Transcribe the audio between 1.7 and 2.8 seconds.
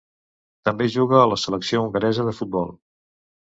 hongaresa de futbol.